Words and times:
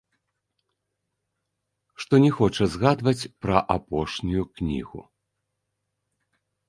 Што 2.03 2.13
не 2.25 2.31
хоча 2.37 2.63
згадваць 2.75 3.29
пра 3.47 3.57
апошнюю 3.75 4.43
кнігу. 4.59 5.01